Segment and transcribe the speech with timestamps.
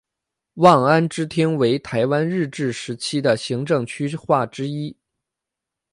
[0.55, 4.97] 望安支厅为台湾日治时期的行政区划之一。